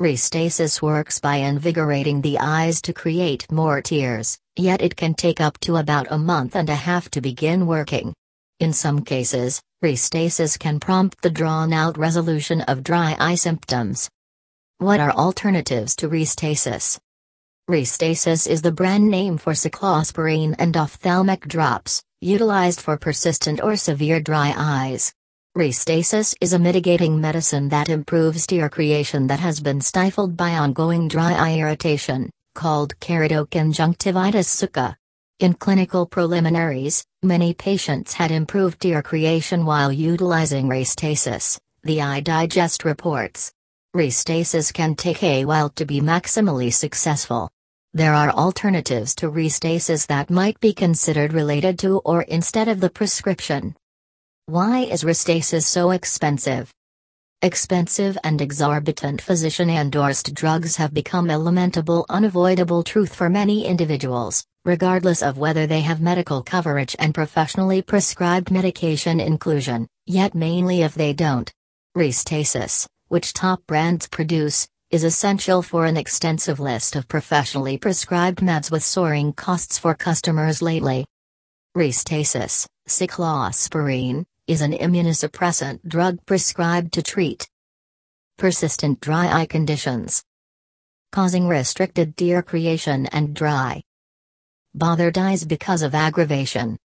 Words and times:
Restasis 0.00 0.80
works 0.80 1.20
by 1.20 1.36
invigorating 1.36 2.22
the 2.22 2.38
eyes 2.38 2.80
to 2.80 2.94
create 2.94 3.52
more 3.52 3.82
tears, 3.82 4.38
yet 4.56 4.80
it 4.80 4.96
can 4.96 5.12
take 5.12 5.42
up 5.42 5.60
to 5.60 5.76
about 5.76 6.06
a 6.10 6.16
month 6.16 6.56
and 6.56 6.70
a 6.70 6.74
half 6.74 7.10
to 7.10 7.20
begin 7.20 7.66
working. 7.66 8.14
In 8.60 8.72
some 8.72 9.04
cases, 9.04 9.60
restasis 9.84 10.58
can 10.58 10.80
prompt 10.80 11.20
the 11.20 11.28
drawn 11.28 11.74
out 11.74 11.98
resolution 11.98 12.62
of 12.62 12.82
dry 12.82 13.14
eye 13.20 13.34
symptoms. 13.34 14.08
What 14.78 15.00
are 15.00 15.12
alternatives 15.12 15.94
to 15.96 16.08
restasis? 16.08 16.98
Restasis 17.68 18.48
is 18.48 18.62
the 18.62 18.72
brand 18.72 19.10
name 19.10 19.36
for 19.36 19.52
cyclosporine 19.52 20.56
and 20.58 20.78
ophthalmic 20.78 21.46
drops, 21.46 22.02
utilized 22.22 22.80
for 22.80 22.96
persistent 22.96 23.62
or 23.62 23.76
severe 23.76 24.18
dry 24.18 24.54
eyes. 24.56 25.12
Restasis 25.58 26.36
is 26.40 26.52
a 26.52 26.60
mitigating 26.60 27.20
medicine 27.20 27.70
that 27.70 27.88
improves 27.88 28.46
tear 28.46 28.68
creation 28.68 29.26
that 29.26 29.40
has 29.40 29.58
been 29.58 29.80
stifled 29.80 30.36
by 30.36 30.52
ongoing 30.52 31.08
dry 31.08 31.32
eye 31.32 31.58
irritation, 31.58 32.30
called 32.54 32.96
keratoconjunctivitis 33.00 34.44
sicca. 34.44 34.96
In 35.40 35.54
clinical 35.54 36.06
preliminaries, 36.06 37.04
many 37.24 37.52
patients 37.52 38.12
had 38.12 38.30
improved 38.30 38.80
tear 38.80 39.02
creation 39.02 39.66
while 39.66 39.90
utilizing 39.90 40.68
Restasis, 40.68 41.58
the 41.82 42.00
Eye 42.00 42.20
Digest 42.20 42.84
reports. 42.84 43.52
Restasis 43.92 44.72
can 44.72 44.94
take 44.94 45.24
a 45.24 45.44
while 45.46 45.70
to 45.70 45.84
be 45.84 46.00
maximally 46.00 46.72
successful. 46.72 47.50
There 47.92 48.14
are 48.14 48.30
alternatives 48.30 49.16
to 49.16 49.28
Restasis 49.28 50.06
that 50.06 50.30
might 50.30 50.60
be 50.60 50.72
considered 50.72 51.32
related 51.32 51.76
to 51.80 51.98
or 52.04 52.22
instead 52.22 52.68
of 52.68 52.78
the 52.78 52.88
prescription. 52.88 53.74
Why 54.50 54.80
is 54.80 55.04
Restasis 55.04 55.62
so 55.62 55.92
expensive? 55.92 56.72
Expensive 57.40 58.18
and 58.24 58.40
exorbitant 58.40 59.22
physician 59.22 59.70
endorsed 59.70 60.34
drugs 60.34 60.74
have 60.74 60.92
become 60.92 61.30
a 61.30 61.38
lamentable, 61.38 62.04
unavoidable 62.08 62.82
truth 62.82 63.14
for 63.14 63.30
many 63.30 63.64
individuals, 63.64 64.44
regardless 64.64 65.22
of 65.22 65.38
whether 65.38 65.68
they 65.68 65.82
have 65.82 66.00
medical 66.00 66.42
coverage 66.42 66.96
and 66.98 67.14
professionally 67.14 67.80
prescribed 67.80 68.50
medication 68.50 69.20
inclusion, 69.20 69.86
yet 70.06 70.34
mainly 70.34 70.82
if 70.82 70.96
they 70.96 71.12
don't. 71.12 71.52
Restasis, 71.96 72.88
which 73.06 73.32
top 73.32 73.64
brands 73.68 74.08
produce, 74.08 74.66
is 74.90 75.04
essential 75.04 75.62
for 75.62 75.84
an 75.84 75.96
extensive 75.96 76.58
list 76.58 76.96
of 76.96 77.06
professionally 77.06 77.78
prescribed 77.78 78.40
meds 78.40 78.68
with 78.68 78.82
soaring 78.82 79.32
costs 79.32 79.78
for 79.78 79.94
customers 79.94 80.60
lately. 80.60 81.06
Restasis, 81.76 82.66
cyclosporine, 82.88 84.24
is 84.46 84.60
an 84.60 84.72
immunosuppressant 84.72 85.80
drug 85.86 86.18
prescribed 86.26 86.92
to 86.94 87.02
treat 87.02 87.48
persistent 88.38 89.00
dry 89.00 89.40
eye 89.40 89.46
conditions, 89.46 90.22
causing 91.12 91.46
restricted 91.46 92.16
tear 92.16 92.42
creation 92.42 93.06
and 93.06 93.34
dry 93.34 93.82
bothered 94.74 95.18
eyes 95.18 95.44
because 95.44 95.82
of 95.82 95.94
aggravation. 95.94 96.76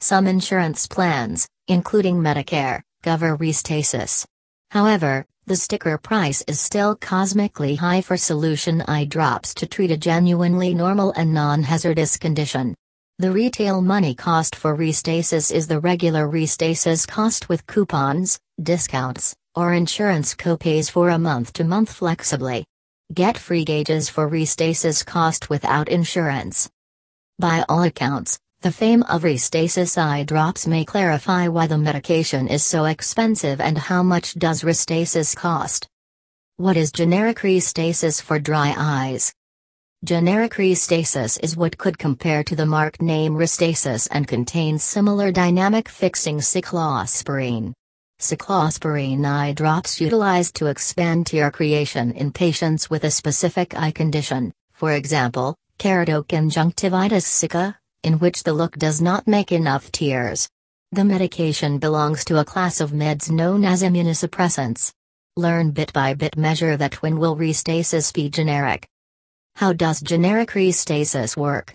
Some 0.00 0.26
insurance 0.26 0.86
plans, 0.86 1.46
including 1.68 2.16
Medicare, 2.16 2.80
cover 3.02 3.36
Restasis. 3.36 4.24
However, 4.70 5.26
the 5.46 5.56
sticker 5.56 5.98
price 5.98 6.42
is 6.46 6.60
still 6.60 6.96
cosmically 6.96 7.74
high 7.74 8.00
for 8.00 8.16
solution 8.16 8.82
eye 8.82 9.04
drops 9.04 9.52
to 9.54 9.66
treat 9.66 9.90
a 9.90 9.96
genuinely 9.96 10.72
normal 10.74 11.12
and 11.12 11.34
non 11.34 11.62
hazardous 11.62 12.16
condition. 12.16 12.74
The 13.20 13.30
retail 13.30 13.82
money 13.82 14.14
cost 14.14 14.56
for 14.56 14.74
Restasis 14.74 15.52
is 15.52 15.66
the 15.66 15.78
regular 15.78 16.26
Restasis 16.26 17.06
cost 17.06 17.50
with 17.50 17.66
coupons, 17.66 18.40
discounts, 18.62 19.36
or 19.54 19.74
insurance 19.74 20.34
copays 20.34 20.90
for 20.90 21.10
a 21.10 21.18
month 21.18 21.52
to 21.52 21.64
month 21.64 21.92
flexibly. 21.92 22.64
Get 23.12 23.36
free 23.36 23.66
gauges 23.66 24.08
for 24.08 24.26
Restasis 24.26 25.04
cost 25.04 25.50
without 25.50 25.90
insurance. 25.90 26.70
By 27.38 27.62
all 27.68 27.82
accounts, 27.82 28.38
the 28.62 28.72
fame 28.72 29.02
of 29.02 29.24
Restasis 29.24 29.98
eye 29.98 30.22
drops 30.22 30.66
may 30.66 30.86
clarify 30.86 31.48
why 31.48 31.66
the 31.66 31.76
medication 31.76 32.48
is 32.48 32.64
so 32.64 32.86
expensive 32.86 33.60
and 33.60 33.76
how 33.76 34.02
much 34.02 34.32
does 34.32 34.62
Restasis 34.62 35.36
cost. 35.36 35.86
What 36.56 36.78
is 36.78 36.90
generic 36.90 37.40
Restasis 37.40 38.22
for 38.22 38.38
dry 38.38 38.74
eyes? 38.74 39.34
Generic 40.02 40.52
Restasis 40.54 41.38
is 41.42 41.58
what 41.58 41.76
could 41.76 41.98
compare 41.98 42.42
to 42.44 42.56
the 42.56 42.64
marked 42.64 43.02
name 43.02 43.34
Restasis 43.34 44.08
and 44.10 44.26
contains 44.26 44.82
similar 44.82 45.30
dynamic 45.30 45.90
fixing 45.90 46.38
cyclosporine. 46.38 47.74
Cyclosporine 48.18 49.26
eye 49.26 49.52
drops 49.52 50.00
utilized 50.00 50.54
to 50.54 50.68
expand 50.68 51.26
tear 51.26 51.50
creation 51.50 52.12
in 52.12 52.32
patients 52.32 52.88
with 52.88 53.04
a 53.04 53.10
specific 53.10 53.76
eye 53.76 53.90
condition, 53.90 54.54
for 54.72 54.92
example, 54.92 55.54
keratoconjunctivitis 55.78 57.24
sicca, 57.24 57.76
in 58.02 58.18
which 58.20 58.42
the 58.42 58.54
look 58.54 58.78
does 58.78 59.02
not 59.02 59.28
make 59.28 59.52
enough 59.52 59.92
tears. 59.92 60.48
The 60.92 61.04
medication 61.04 61.78
belongs 61.78 62.24
to 62.24 62.38
a 62.38 62.44
class 62.44 62.80
of 62.80 62.92
meds 62.92 63.30
known 63.30 63.66
as 63.66 63.82
immunosuppressants. 63.82 64.94
Learn 65.36 65.72
bit 65.72 65.92
by 65.92 66.14
bit 66.14 66.38
measure 66.38 66.78
that 66.78 67.02
when 67.02 67.18
will 67.18 67.36
Restasis 67.36 68.14
be 68.14 68.30
generic. 68.30 68.88
How 69.56 69.72
does 69.72 70.00
generic 70.00 70.50
restasis 70.50 71.36
work? 71.36 71.74